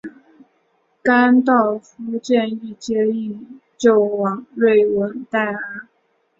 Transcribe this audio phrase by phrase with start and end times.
[1.03, 5.87] 甘道夫建议接应救往瑞文戴尔。